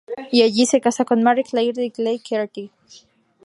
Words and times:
Y, 0.31 0.41
allí, 0.41 0.65
se 0.65 0.81
casa 0.81 1.05
con 1.05 1.21
Marie 1.21 1.43
Claire 1.43 1.73
Decay 1.73 2.17
Cartier. 2.21 2.71